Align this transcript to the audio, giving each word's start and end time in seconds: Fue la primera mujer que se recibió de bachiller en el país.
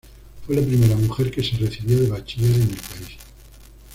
Fue 0.47 0.55
la 0.55 0.63
primera 0.63 0.95
mujer 0.95 1.29
que 1.29 1.43
se 1.43 1.57
recibió 1.57 1.99
de 1.99 2.09
bachiller 2.09 2.55
en 2.55 2.61
el 2.63 2.67
país. 2.69 3.17